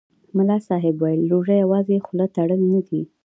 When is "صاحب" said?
0.67-0.95